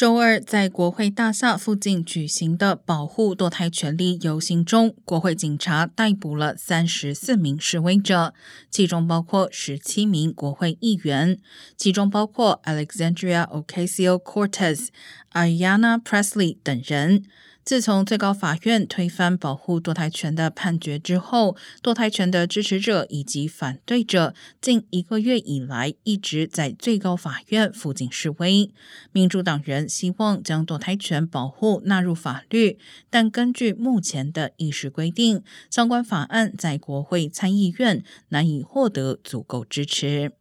[0.00, 8.32] 周二，在国会大厦附近举行的保护堕胎权利游行中，国会警察逮捕了三十四名示威者，
[8.70, 11.38] 其中包括十七名国会议员，
[11.76, 14.86] 其中包括 Alexandria Ocasio-Cortez、
[15.34, 17.24] Ayanna Pressley 等人。
[17.62, 28.72] 自从最高法院推翻保护堕胎权的判决之后，堕胎权的支持者以及反对者近一个月以来一直在最高法院附近示威。
[29.12, 32.78] 民主党人希望将堕胎权保护纳入法律，
[33.10, 40.39] 但根据目前的议事规定，相关法案在国会参议院难以获得足够支持。